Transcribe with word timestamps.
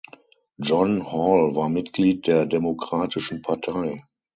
John 0.59 1.01
Hall 1.11 1.53
war 1.53 1.69
Mitglied 1.69 2.25
der 2.25 2.47
Demokratischen 2.47 3.43
Partei. 3.43 4.03